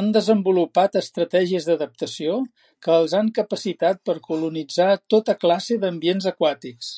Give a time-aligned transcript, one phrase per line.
[0.00, 2.36] Han desenvolupat estratègies d'adaptació
[2.88, 6.94] que els han capacitat per colonitzar tota classe d'ambients aquàtics.